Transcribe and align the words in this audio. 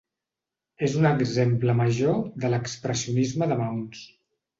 És 0.85 0.95
un 1.01 1.07
exemple 1.09 1.75
major 1.81 2.17
de 2.45 2.51
l'expressionisme 2.53 3.49
de 3.53 3.59
maons. 3.61 4.01